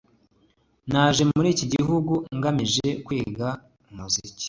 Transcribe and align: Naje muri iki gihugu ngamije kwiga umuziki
Naje 0.91 1.21
muri 1.33 1.47
iki 1.53 1.65
gihugu 1.73 2.13
ngamije 2.37 2.87
kwiga 3.05 3.47
umuziki 3.89 4.39